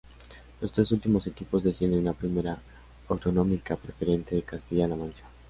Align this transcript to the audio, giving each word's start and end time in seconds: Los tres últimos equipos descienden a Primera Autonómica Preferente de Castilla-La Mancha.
Los 0.61 0.71
tres 0.71 0.91
últimos 0.93 1.27
equipos 1.27 1.63
descienden 1.63 2.07
a 2.07 2.13
Primera 2.13 2.57
Autonómica 3.07 3.75
Preferente 3.75 4.33
de 4.35 4.41
Castilla-La 4.41 4.95
Mancha. 4.95 5.25